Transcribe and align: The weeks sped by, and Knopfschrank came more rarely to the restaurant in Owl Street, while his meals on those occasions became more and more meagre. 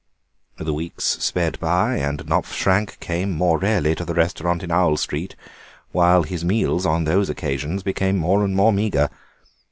The 0.57 0.73
weeks 0.73 1.05
sped 1.05 1.59
by, 1.59 1.97
and 1.97 2.25
Knopfschrank 2.25 2.99
came 2.99 3.29
more 3.29 3.59
rarely 3.59 3.93
to 3.93 4.03
the 4.03 4.15
restaurant 4.15 4.63
in 4.63 4.71
Owl 4.71 4.97
Street, 4.97 5.35
while 5.91 6.23
his 6.23 6.43
meals 6.43 6.87
on 6.87 7.03
those 7.03 7.29
occasions 7.29 7.83
became 7.83 8.17
more 8.17 8.43
and 8.43 8.55
more 8.55 8.73
meagre. 8.73 9.11